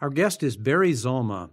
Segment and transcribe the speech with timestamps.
[0.00, 1.50] Our guest is Barry Zalma,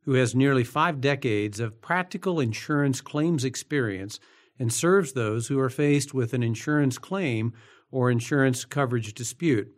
[0.00, 4.18] who has nearly five decades of practical insurance claims experience
[4.58, 7.52] and serves those who are faced with an insurance claim
[7.92, 9.72] or insurance coverage dispute.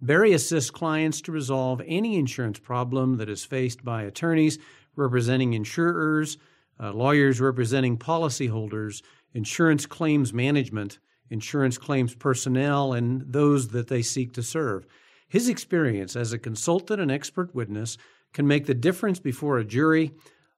[0.00, 4.58] Barry assists clients to resolve any insurance problem that is faced by attorneys
[4.96, 6.38] representing insurers,
[6.78, 9.02] uh, lawyers representing policyholders,
[9.34, 10.98] insurance claims management,
[11.28, 14.86] insurance claims personnel, and those that they seek to serve.
[15.28, 17.98] His experience as a consultant and expert witness
[18.32, 20.12] can make the difference before a jury,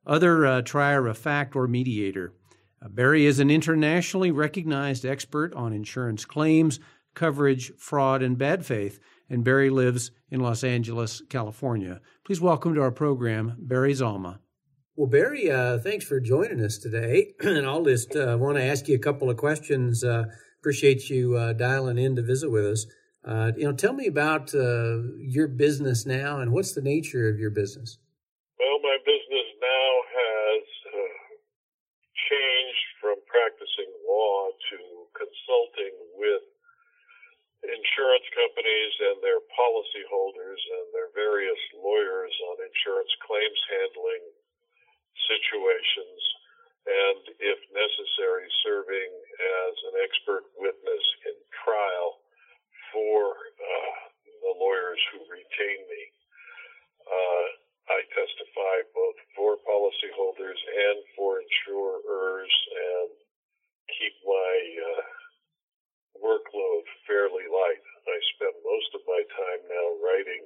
[0.07, 2.33] other uh, trier of fact, or mediator.
[2.83, 6.79] Uh, Barry is an internationally recognized expert on insurance claims,
[7.15, 9.01] coverage, fraud, and bad faith,
[9.31, 12.01] and Barry lives in Los Angeles, California.
[12.25, 14.39] Please welcome to our program Barry Zalma.
[14.97, 17.37] Well, Barry, uh, thanks for joining us today.
[17.45, 20.01] and I'll just uh, want to ask you a couple of questions.
[20.01, 20.25] Uh,
[20.57, 22.89] appreciate you uh, dialing in to visit with us.
[23.21, 27.37] Uh, you know, tell me about uh, your business now and what's the nature of
[27.37, 28.01] your business?
[28.57, 30.65] Well, my business now has
[32.33, 34.79] changed from practicing law to
[35.13, 36.41] consulting with
[37.69, 44.25] insurance companies and their policyholders and their various lawyers on insurance claims handling
[45.25, 46.21] situations
[46.87, 52.23] and, if necessary, serving as an expert witness in trial
[52.95, 53.95] for uh,
[54.45, 56.03] the lawyers who retain me.
[57.07, 57.47] Uh,
[57.87, 63.11] I testify both for policyholders and for insurers and
[63.91, 64.55] keep my
[64.91, 65.03] uh,
[66.23, 67.85] workload fairly light.
[68.07, 70.43] I spend most of my time now writing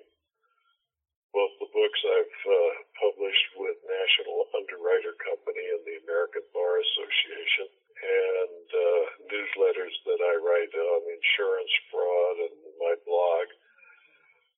[1.30, 7.70] both the books I've uh, published with National Underwriter Company and the American Bar Association
[8.00, 13.46] and uh, newsletters that I write on insurance fraud and my blog.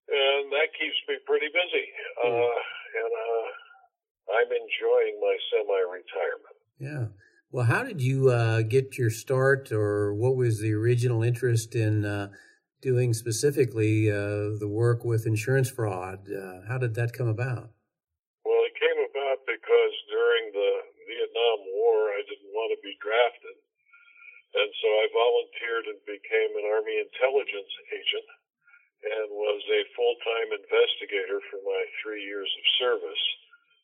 [0.09, 1.87] And that keeps me pretty busy.
[2.25, 2.33] Mm.
[2.33, 2.61] Uh,
[2.93, 3.49] and uh,
[4.41, 6.59] I'm enjoying my semi retirement.
[6.81, 7.07] Yeah.
[7.53, 12.01] Well, how did you uh, get your start, or what was the original interest in
[12.01, 12.33] uh,
[12.81, 16.25] doing specifically uh, the work with insurance fraud?
[16.33, 17.69] Uh, how did that come about?
[18.49, 20.73] Well, it came about because during the
[21.05, 23.57] Vietnam War, I didn't want to be drafted.
[24.57, 28.29] And so I volunteered and became an Army intelligence agent
[29.13, 33.25] and was a full time investigator for my three years of service.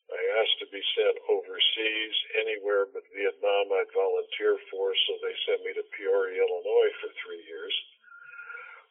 [0.09, 5.61] I asked to be sent overseas anywhere but Vietnam I'd volunteer for, so they sent
[5.61, 7.75] me to Peoria, Illinois for three years,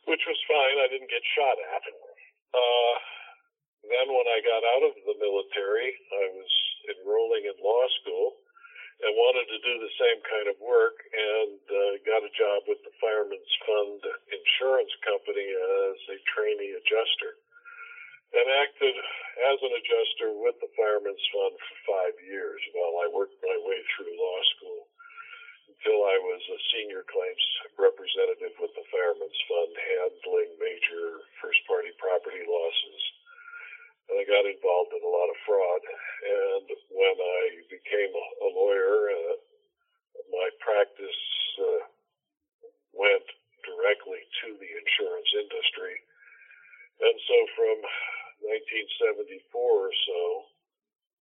[0.07, 0.79] which was fine.
[0.79, 1.83] I didn't get shot at.
[2.55, 2.95] Uh,
[3.91, 6.53] then when I got out of the military, I was
[6.95, 8.39] enrolling in law school
[9.03, 12.83] and wanted to do the same kind of work and uh, got a job with
[12.87, 14.01] the Fireman's Fund
[14.69, 17.41] Insurance Company as a trainee adjuster
[18.37, 18.93] and acted
[19.49, 22.61] as an adjuster with the Fireman's Fund for five years.
[22.77, 24.93] While I worked my way through law school
[25.73, 27.45] until I was a senior claims
[27.81, 33.03] representative with the Fireman's Fund handling major first party property losses
[34.13, 35.83] and I got involved in a lot of fraud.
[36.29, 37.41] And when I
[37.73, 39.37] became a lawyer, uh,
[40.29, 41.25] my practice
[41.57, 41.89] uh,
[42.93, 43.25] went
[43.69, 45.97] directly to the insurance industry.
[47.05, 47.77] And so from
[48.49, 50.21] 1974 or so,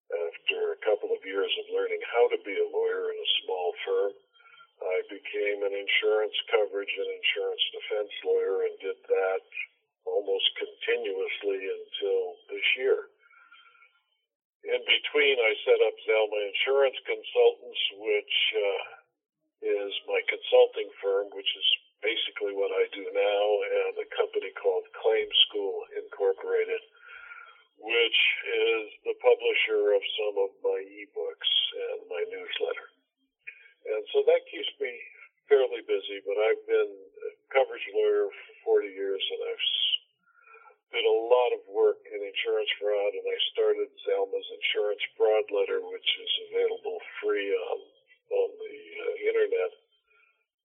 [0.08, 3.74] after a couple of years of learning how to be a lawyer in a small
[3.86, 4.14] firm,
[4.78, 9.42] I became an insurance coverage and insurance defense lawyer and did that
[10.06, 12.22] almost continuously until
[12.54, 13.10] this year.
[14.70, 18.84] In between, I set up Zalma Insurance Consultants, which uh,
[19.66, 21.68] is my consulting firm, which is
[22.06, 23.44] basically what I do now,
[23.74, 26.84] and a company called Claim School Incorporated,
[27.82, 32.88] which is the publisher of some of my ebooks and my newsletter.
[33.88, 34.92] And so that keeps me
[35.48, 38.28] fairly busy, but I've been a coverage lawyer
[38.66, 39.68] for 40 years and I've
[40.92, 45.84] did a lot of work in insurance fraud, and I started Zalma's Insurance Fraud Letter,
[45.84, 47.80] which is available free on
[48.28, 49.72] on the uh, internet.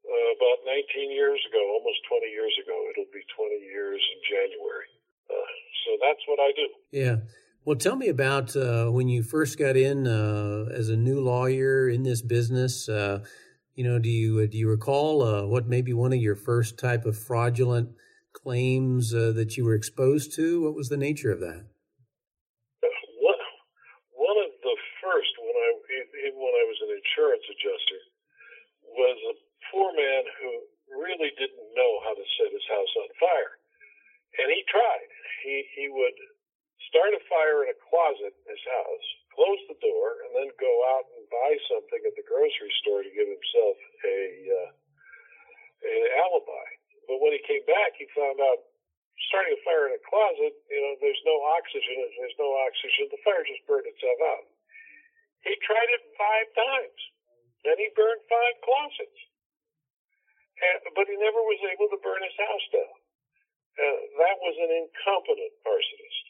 [0.02, 4.90] Uh, about 19 years ago, almost 20 years ago, it'll be 20 years in January.
[5.30, 5.52] Uh,
[5.86, 6.68] so that's what I do.
[6.90, 7.18] Yeah.
[7.64, 11.88] Well, tell me about uh, when you first got in uh, as a new lawyer
[11.88, 12.88] in this business.
[12.88, 13.22] Uh,
[13.78, 17.16] you know, do you do you recall what maybe one of your first type of
[17.16, 17.94] fraudulent
[18.34, 20.66] claims uh, that you were exposed to?
[20.66, 21.62] What was the nature of that?
[23.22, 23.42] One,
[24.10, 25.68] one of the first, when I
[26.26, 28.02] even when I was an insurance adjuster,
[28.90, 29.34] was a
[29.70, 30.50] poor man who
[30.98, 33.54] really didn't know how to set his house on fire.
[34.42, 35.06] And he tried.
[35.46, 36.18] He he would
[36.92, 40.72] start a fire in a closet in his house, close the door, and then go
[40.92, 44.20] out and buy something at the grocery store to give himself a
[44.52, 44.70] uh,
[45.88, 46.68] an alibi.
[47.08, 48.60] But when he came back, he found out
[49.32, 51.96] starting a fire in a closet, you know, there's no oxygen.
[52.04, 54.44] If there's no oxygen, the fire just burned itself out.
[55.48, 57.00] He tried it five times.
[57.64, 59.20] Then he burned five closets.
[60.62, 62.96] And, but he never was able to burn his house down.
[63.72, 66.24] Uh, that was an incompetent arsonist.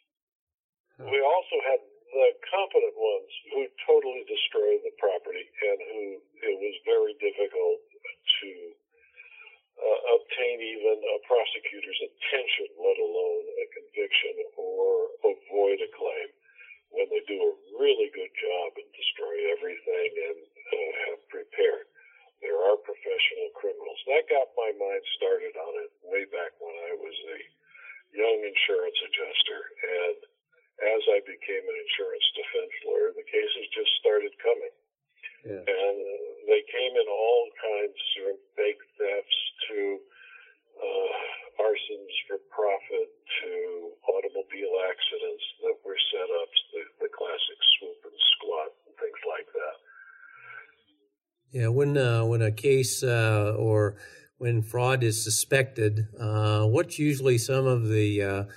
[1.00, 1.80] We also had
[2.12, 6.04] the competent ones who totally destroyed the property and who
[6.44, 8.50] it was very difficult to
[9.80, 16.28] uh, obtain even a prosecutor's attention, let alone a conviction or avoid a claim
[16.92, 21.88] when they do a really good job and destroy everything and uh, have prepared.
[22.44, 24.00] There are professional criminals.
[24.12, 27.40] That got my mind started on it way back when I was a
[28.12, 29.71] young insurance adjuster.
[31.22, 34.74] And as I became an insurance defense lawyer, the cases just started coming.
[35.46, 35.62] Yeah.
[35.62, 35.96] And
[36.46, 39.40] they came in all kinds of fake thefts
[39.70, 39.98] to
[40.78, 43.08] uh, arsons for profit
[43.42, 43.52] to
[44.06, 49.48] automobile accidents that were set up, the, the classic swoop and squat and things like
[49.54, 49.76] that.
[51.52, 53.96] Yeah, when uh, when a case uh, or
[54.38, 58.48] when fraud is suspected, uh, what's usually some of the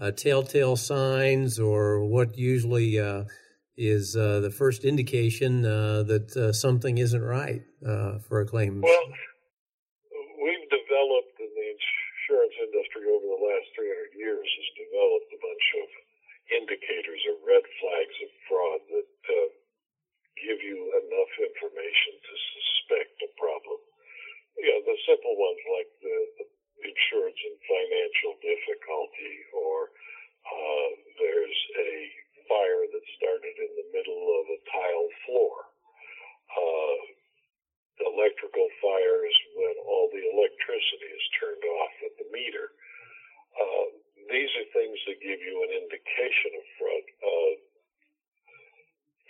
[0.00, 3.24] uh, telltale signs, or what usually uh,
[3.76, 8.80] is uh, the first indication uh, that uh, something isn't right uh, for a claim?
[8.80, 9.06] Well,
[10.40, 15.66] we've developed in the insurance industry over the last 300 years has developed a bunch
[15.84, 15.88] of
[16.60, 19.48] indicators or red flags of fraud that uh,
[20.40, 23.80] give you enough information to suspect a problem.
[24.60, 26.46] You know, the simple ones like the, the
[26.84, 29.92] insurance and financial difficulty or
[30.44, 30.88] uh,
[31.20, 31.92] there's a
[32.50, 35.54] fire that started in the middle of a tile floor.
[36.50, 36.98] Uh,
[38.10, 42.74] electrical fires when all the electricity is turned off at the meter.
[43.54, 43.86] Uh,
[44.32, 47.06] these are things that give you an indication of fraud.
[47.20, 47.52] Uh,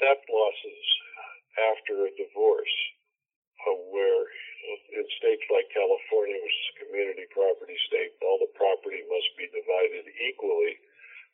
[0.01, 0.85] theft losses
[1.75, 2.77] after a divorce,
[3.69, 4.23] uh, where
[4.95, 9.49] in states like California, which is a community property state, all the property must be
[9.51, 10.77] divided equally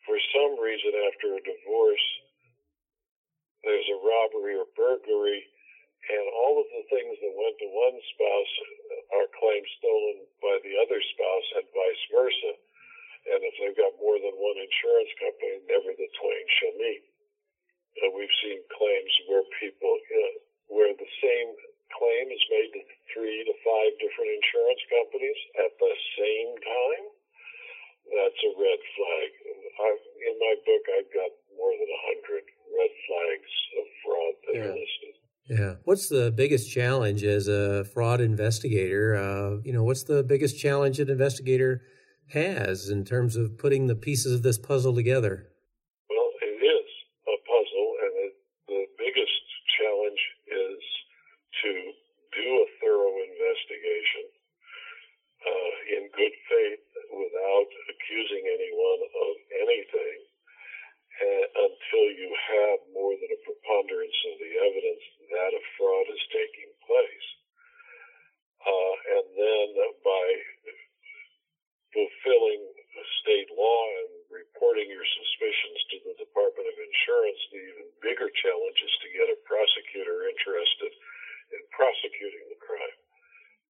[0.06, 2.06] for some reason after a divorce,
[3.66, 5.42] there's a robbery or burglary,
[6.06, 8.54] and all of the things that went to one spouse
[9.18, 12.52] are claimed stolen by the other spouse and vice versa.
[13.26, 17.02] And if they've got more than one insurance company, never the twain shall meet.
[18.02, 20.34] And we've seen claims where people, you know,
[20.78, 21.48] where the same
[21.96, 22.82] claim is made to
[23.14, 27.06] three to five different insurance companies at the same time
[28.14, 29.28] that's a red flag.
[29.76, 29.88] I,
[30.30, 34.62] in my book, I've got more than a hundred red flags of fraud that yeah.
[34.62, 35.14] are listed.
[35.46, 35.72] Yeah.
[35.84, 39.16] What's the biggest challenge as a fraud investigator?
[39.16, 41.82] Uh, you know, what's the biggest challenge an investigator
[42.32, 45.46] has in terms of putting the pieces of this puzzle together?
[46.10, 46.88] Well, it is
[47.26, 48.34] a puzzle, and it,
[48.66, 49.42] the biggest
[49.78, 50.80] challenge is
[51.62, 51.70] to
[52.34, 54.26] do a thorough investigation
[55.46, 60.18] uh, in good faith without accusing anyone of anything
[61.16, 66.24] uh, until you have more than a preponderance of the evidence that a fraud is
[66.34, 67.28] taking place.
[68.66, 69.68] Uh, and then
[70.02, 70.26] by
[71.94, 72.60] fulfilling
[73.24, 78.78] state law and reporting your suspicions to the Department of Insurance, the even bigger challenge
[78.84, 80.92] is to get a prosecutor interested
[81.56, 82.98] in prosecuting the crime.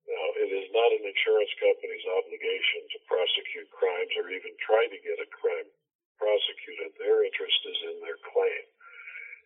[0.10, 5.00] Now, it is not an insurance company's obligation to prosecute crimes or even try to
[5.02, 5.70] get a crime
[6.18, 6.94] prosecuted.
[6.98, 8.64] Their interest is in their claim.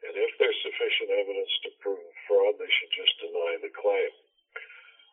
[0.08, 4.12] And if there's sufficient evidence to prove fraud, they should just deny the claim.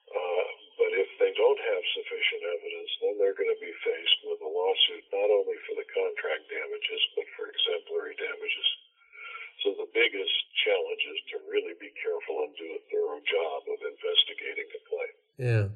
[0.07, 0.47] Uh,
[0.79, 4.51] but if they don't have sufficient evidence, then they're going to be faced with a
[4.51, 8.69] lawsuit not only for the contract damages, but for exemplary damages.
[9.65, 13.79] So the biggest challenge is to really be careful and do a thorough job of
[13.83, 15.15] investigating the claim.
[15.43, 15.67] Yeah.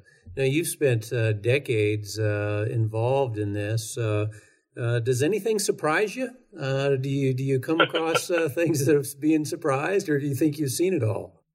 [0.41, 3.93] Now you've spent uh, decades uh, involved in this.
[3.95, 4.25] Uh,
[4.73, 6.33] uh does anything surprise you?
[6.57, 10.25] Uh, do you do you come across uh, things that are being surprised, or do
[10.25, 11.45] you think you've seen it all?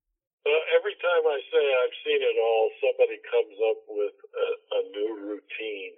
[0.79, 5.11] every time I say I've seen it all, somebody comes up with a, a new
[5.35, 5.95] routine.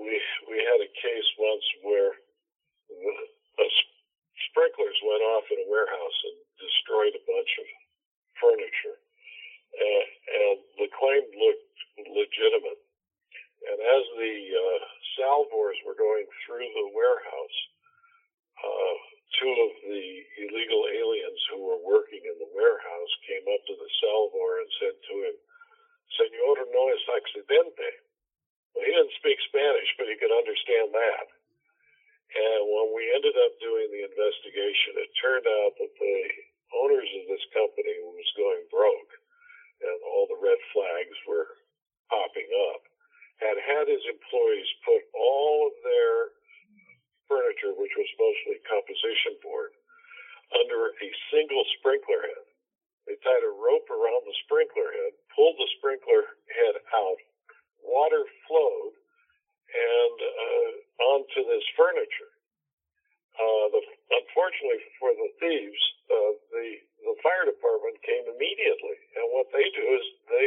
[0.00, 0.16] we
[0.48, 2.16] we had a case once where
[3.60, 3.66] a
[4.48, 7.68] sprinklers went off in a warehouse and destroyed a bunch of
[8.40, 8.96] furniture.
[9.76, 10.08] And,
[10.40, 11.72] and the claim looked
[15.72, 17.58] cars were going through the warehouse,
[18.60, 18.94] uh,
[19.40, 20.06] two of the
[20.44, 24.96] illegal aliens who were working in the warehouse came up to the salvor and said
[25.00, 25.36] to him,
[26.12, 27.90] Senor no es accidente.
[28.76, 31.26] Well, he didn't speak Spanish, but he could understand that.
[32.32, 36.18] And when we ended up doing the investigation, it turned out that the
[36.80, 39.12] owners of this company was going broke
[39.82, 41.58] and all the red flags were
[42.08, 42.82] popping up,
[43.42, 46.16] had had his employees put all of their
[47.26, 49.74] furniture, which was mostly composition board,
[50.54, 52.46] under a single sprinkler head.
[53.08, 57.18] They tied a rope around the sprinkler head, pulled the sprinkler head out,
[57.82, 58.94] water flowed,
[59.72, 60.70] and uh,
[61.16, 62.32] onto this furniture.
[63.32, 63.80] Uh, the,
[64.12, 66.68] unfortunately for the thieves, uh, the
[67.02, 70.46] the fire department came immediately, and what they do is they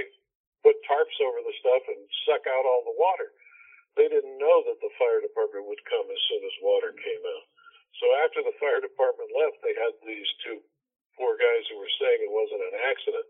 [0.63, 3.35] put tarps over the stuff and suck out all the water.
[3.99, 7.45] They didn't know that the fire department would come as soon as water came out.
[7.99, 10.59] So after the fire department left, they had these two
[11.15, 13.27] poor guys who were saying it wasn't an accident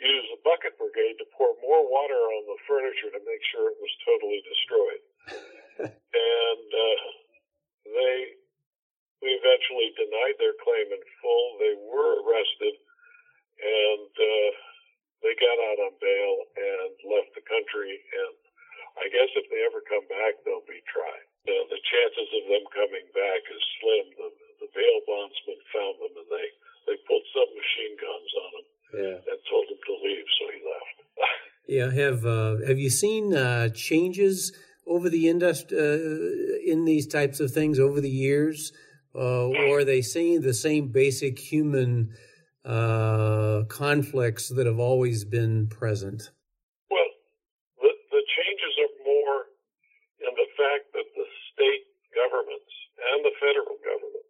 [0.00, 3.78] use the bucket brigade to pour more water on the furniture to make sure it
[3.78, 5.02] was totally destroyed.
[5.90, 7.04] and uh,
[7.86, 8.16] they
[9.22, 11.46] we eventually denied their claim in full.
[11.56, 12.74] They were arrested
[13.56, 14.50] and uh,
[15.24, 17.94] they got out on bail and left the country.
[17.94, 18.36] And
[19.00, 21.24] I guess if they ever come back, they'll be tried.
[21.48, 24.06] Uh, the chances of them coming back is slim.
[24.20, 24.28] The,
[24.64, 26.48] the bail bondsman found them, and they
[26.84, 29.18] they pulled some machine guns on them yeah.
[29.30, 30.96] and told him to leave, so he left.
[31.68, 34.52] yeah, have uh, have you seen uh, changes
[34.86, 38.72] over the industry uh, in these types of things over the years,
[39.14, 42.10] uh, or are they seeing the same basic human
[42.64, 46.30] uh, conflicts that have always been present?
[46.90, 47.10] Well,
[47.80, 49.38] the the changes are more
[50.24, 51.84] in the fact that the state
[52.16, 52.72] governments
[53.12, 54.28] and the federal government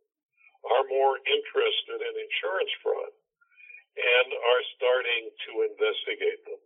[0.65, 3.13] are more interested in insurance fraud
[3.95, 6.59] and are starting to investigate them.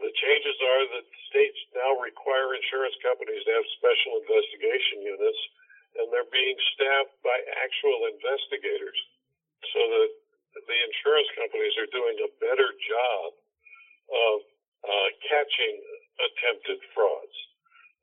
[0.00, 5.40] The changes are that states now require insurance companies to have special investigation units,
[5.96, 7.32] and they're being staffed by
[7.64, 9.00] actual investigators
[9.72, 10.10] so that
[10.60, 13.32] the insurance companies are doing a better job
[14.12, 14.36] of
[14.84, 15.80] uh, catching
[16.20, 17.36] attempted frauds.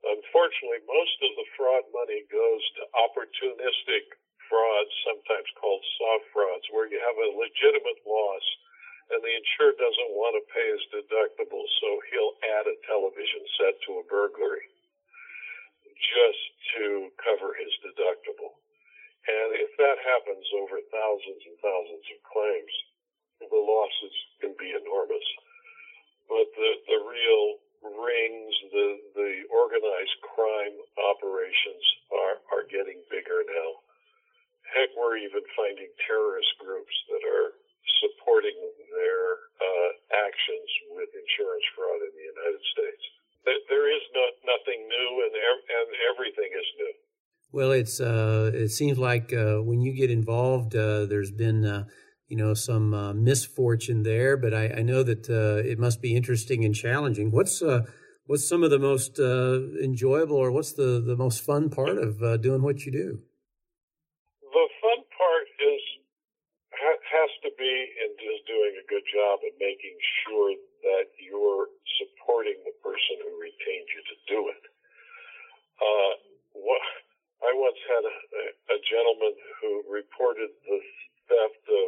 [0.09, 4.09] Unfortunately, most of the fraud money goes to opportunistic
[4.49, 8.45] frauds, sometimes called soft frauds, where you have a legitimate loss
[9.13, 13.73] and the insured doesn't want to pay his deductible, so he'll add a television set
[13.89, 14.69] to a burglary
[15.97, 16.43] just
[16.77, 18.53] to cover his deductible.
[19.25, 22.75] And if that happens over thousands and thousands of claims,
[23.41, 25.25] the losses can be enormous.
[26.29, 27.45] But the, the real
[27.97, 33.83] rings, the, the organized crime operations are, are getting bigger now
[34.73, 37.53] heck, we're even finding terrorist groups that are
[38.01, 38.55] supporting
[38.91, 39.23] their
[39.59, 39.89] uh,
[40.27, 43.03] actions with insurance fraud in the United States.
[43.43, 46.93] There is no, nothing new, and and everything is new.
[47.51, 51.83] Well, it's uh, it seems like uh, when you get involved, uh, there's been uh,
[52.27, 56.63] you know some uh, misfortune there, but I, I know that it must be interesting
[56.63, 57.31] and challenging.
[57.31, 57.61] What's
[58.25, 62.61] what's some of the most enjoyable, or what's the the most fun part of doing
[62.61, 63.19] what you do?
[67.13, 67.73] has to be
[68.03, 70.55] in just doing a good job and making sure
[70.88, 71.67] that you're
[72.00, 74.63] supporting the person who retained you to do it.
[75.79, 76.13] Uh,
[76.55, 76.83] what,
[77.43, 78.15] I once had a,
[78.72, 80.79] a gentleman who reported the
[81.27, 81.88] theft of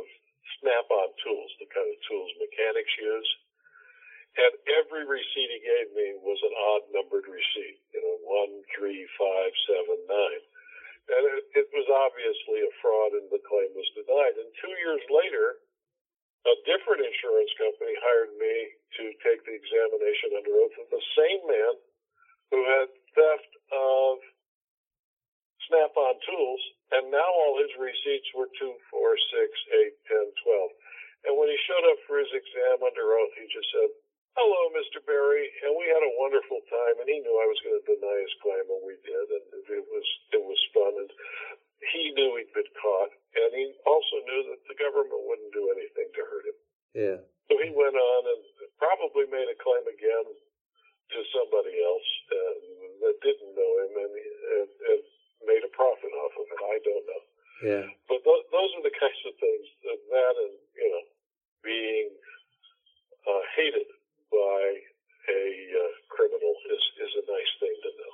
[0.60, 3.32] snap-on tools, the kind of tools mechanics use.
[4.36, 4.52] And
[4.84, 9.52] every receipt he gave me was an odd numbered receipt, you know, one, three, five,
[9.64, 10.44] seven, nine.
[11.08, 14.36] And it, it was obviously a fraud and the claim was denied.
[14.36, 15.64] And two years later,
[16.46, 18.56] a different insurance company hired me
[19.02, 21.74] to take the examination under oath of the same man
[22.54, 22.88] who had
[23.18, 24.22] theft of
[25.66, 26.62] snap-on tools,
[26.94, 29.50] and now all his receipts were two, four, six,
[29.82, 30.72] eight, ten, twelve.
[31.26, 33.90] And when he showed up for his exam under oath, he just said,
[34.38, 35.02] hello, Mr.
[35.02, 37.02] Barry, and we had a wonderful time.
[37.02, 39.86] And he knew I was going to deny his claim, and we did, and it
[39.90, 40.94] was it was fun.
[41.02, 41.10] And
[41.96, 45.95] he knew he'd been caught, and he also knew that the government wouldn't do anything.
[46.96, 47.20] Yeah.
[47.52, 48.42] So he went on and
[48.80, 52.56] probably made a claim again to somebody else uh,
[53.06, 55.02] that didn't know him, and, and, and
[55.46, 56.58] made a profit off of it.
[56.58, 57.24] I don't know.
[57.62, 57.86] Yeah.
[58.10, 61.06] But th- those are the kinds of things that, that and you know
[61.62, 62.10] being
[63.28, 63.88] uh, hated
[64.32, 64.62] by
[65.30, 65.44] a
[65.76, 68.14] uh, criminal is, is a nice thing to know.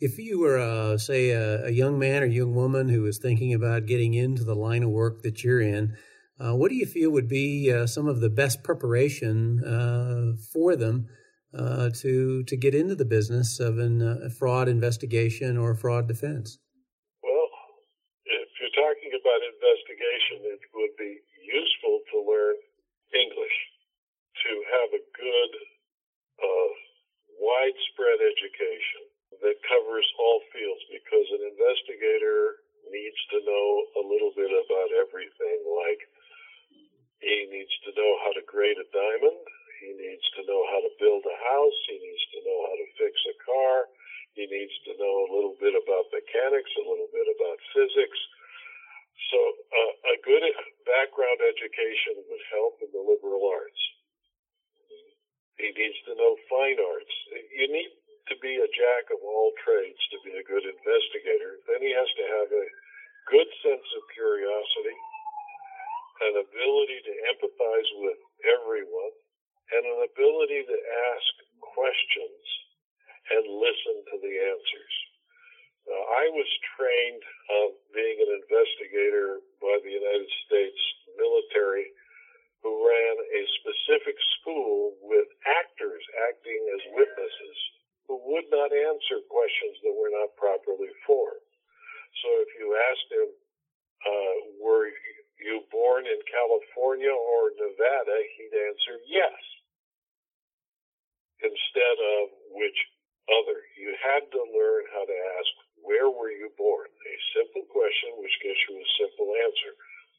[0.00, 3.52] If you were, uh, say, a, a, young man or young woman who is thinking
[3.52, 5.96] about getting into the line of work that you're in,
[6.40, 10.74] uh, what do you feel would be uh, some of the best preparation uh, for
[10.76, 11.06] them
[11.52, 16.08] uh, to to get into the business of an, uh, a fraud investigation or fraud
[16.08, 16.58] defense?
[17.22, 17.48] Well,
[18.24, 22.56] if you're talking about investigation, it would be useful to learn
[23.12, 23.56] English
[24.46, 25.52] to have a good,
[27.60, 29.04] widespread education
[29.44, 33.68] that covers all fields because an investigator needs to know
[34.00, 36.00] a little bit about everything like
[37.20, 39.44] he needs to know how to grade a diamond
[39.84, 42.88] he needs to know how to build a house he needs to know how to
[42.96, 43.76] fix a car
[44.32, 48.20] he needs to know a little bit about mechanics a little bit about physics.
[49.30, 50.42] So uh, a good
[50.82, 53.82] background education would help in the liberal arts.
[55.62, 57.14] He needs to know fine arts.
[57.54, 57.92] You need
[58.32, 62.10] to be a jack of all trades to be a good investigator, then he has
[62.14, 62.66] to have a
[63.26, 64.98] good sense of curiosity,
[66.30, 69.14] an ability to empathize with everyone,
[69.74, 70.78] and an ability to
[71.14, 71.32] ask
[71.74, 72.42] questions
[73.36, 74.94] and listen to the answers.
[75.86, 80.80] Uh, I was trained on being an investigator by the United States
[81.16, 81.88] military
[82.62, 87.58] who ran a specific school with actors acting as witnesses
[88.10, 91.46] who would not answer questions that were not properly formed.
[92.18, 93.30] So if you asked him,
[94.02, 94.90] uh, were
[95.38, 99.38] you born in California or Nevada, he'd answer yes.
[101.38, 102.78] Instead of which
[103.30, 103.62] other.
[103.78, 106.90] You had to learn how to ask, where were you born?
[106.90, 109.72] A simple question which gives you a simple answer.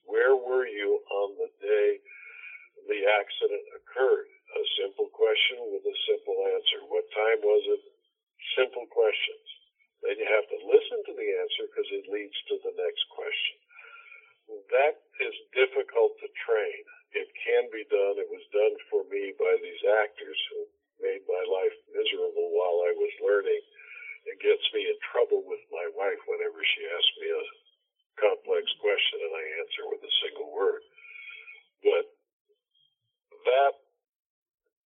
[0.07, 1.99] Where were you on the day
[2.87, 4.31] the accident occurred?
[4.51, 6.83] a simple question with a simple answer.
[6.91, 7.81] What time was it?
[8.57, 9.47] Simple questions.
[10.01, 13.57] Then you have to listen to the answer because it leads to the next question.
[14.73, 16.81] That is difficult to train.
[17.13, 18.17] It can be done.
[18.17, 20.59] It was done for me by these actors who
[20.99, 23.61] made my life miserable while I was learning.
[24.25, 27.43] It gets me in trouble with my wife whenever she asks me a
[28.21, 30.81] complex question and I answer with a single word.
[31.81, 32.05] But
[33.49, 33.73] that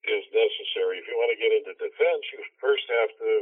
[0.05, 1.01] is necessary.
[1.01, 3.33] If you want to get into defense, you first have to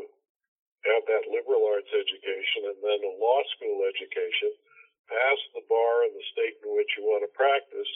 [0.86, 4.50] have that liberal arts education and then a law school education,
[5.06, 7.92] pass the bar in the state in which you want to practice,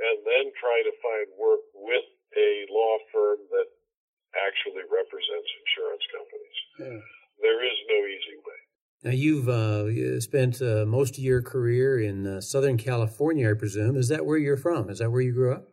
[0.00, 3.68] and then try to find work with a law firm that
[4.36, 6.58] actually represents insurance companies.
[6.78, 7.00] Yeah.
[7.42, 8.60] There is no easy way.
[9.02, 13.96] Now, you've uh, spent uh, most of your career in uh, Southern California, I presume.
[13.96, 14.90] Is that where you're from?
[14.90, 15.68] Is that where you grew up?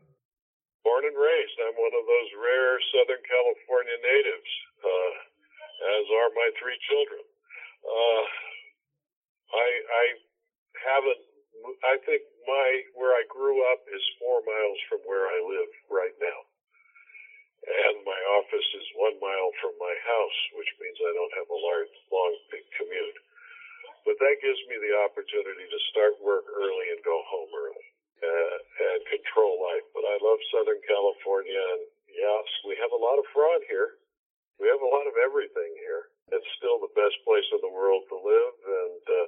[2.97, 4.51] Southern California natives,
[4.83, 5.13] uh,
[6.01, 7.23] as are my three children.
[7.83, 8.23] Uh,
[9.53, 10.05] I, I
[10.87, 11.21] haven't.
[11.83, 16.15] I think my where I grew up is four miles from where I live right
[16.21, 16.39] now,
[17.69, 21.59] and my office is one mile from my house, which means I don't have a
[21.59, 23.19] large, long, big commute.
[24.05, 27.87] But that gives me the opportunity to start work early and go home early
[28.23, 28.57] uh,
[28.95, 29.83] and control life.
[29.91, 34.01] But I love Southern California and Yes, we have a lot of fraud here.
[34.57, 36.09] We have a lot of everything here.
[36.33, 39.27] It's still the best place in the world to live, and uh,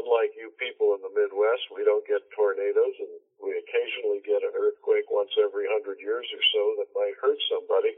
[0.00, 3.12] unlike you people in the Midwest, we don't get tornadoes, and
[3.44, 7.92] we occasionally get an earthquake once every hundred years or so that might hurt somebody.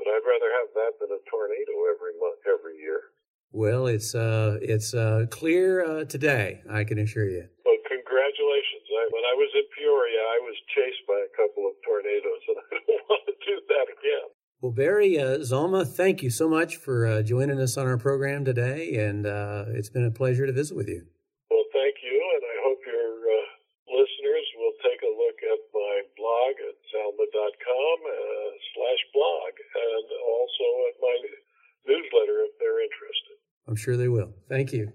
[0.00, 3.12] But I'd rather have that than a tornado every month, every year.
[3.52, 6.64] Well, it's uh, it's uh, clear uh, today.
[6.68, 7.48] I can assure you.
[7.64, 8.84] Well, congratulations.
[8.90, 12.58] I, when I was in Peoria, I was chased by a couple of tornadoes, and
[12.60, 12.85] I don't want to
[13.46, 14.26] do that again.
[14.60, 18.44] Well, Barry uh, Zalma, thank you so much for uh, joining us on our program
[18.44, 21.06] today, and uh, it's been a pleasure to visit with you.
[21.50, 23.46] Well, thank you, and I hope your uh,
[23.86, 30.66] listeners will take a look at my blog at zalma.com uh, slash blog, and also
[30.88, 31.16] at my
[31.86, 33.36] newsletter if they're interested.
[33.68, 34.34] I'm sure they will.
[34.48, 34.92] Thank you.